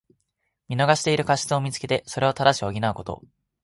[0.67, 3.21] 見逃している過失をみつけて、それを正し補うこと。